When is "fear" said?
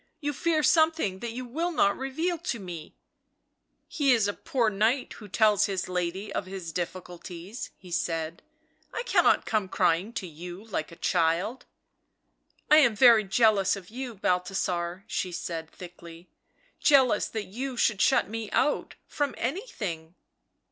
0.33-0.63